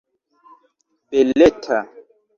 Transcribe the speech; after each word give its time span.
beleta 1.11 1.79